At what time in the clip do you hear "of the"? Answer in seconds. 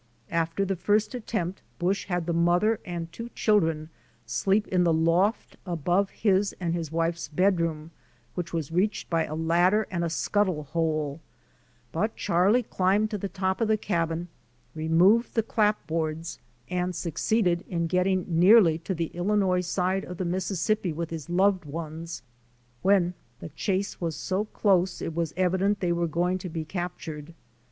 13.61-13.77, 20.05-20.25